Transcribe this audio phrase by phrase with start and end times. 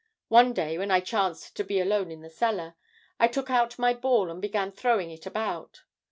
[0.29, 2.73] One day when I chanced to be alone in the cellar,
[3.19, 5.83] I took out my ball and began throwing it about.